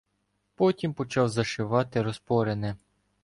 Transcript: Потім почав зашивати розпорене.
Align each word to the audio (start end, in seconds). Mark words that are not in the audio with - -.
Потім 0.55 0.93
почав 0.93 1.29
зашивати 1.29 2.01
розпорене. 2.01 2.75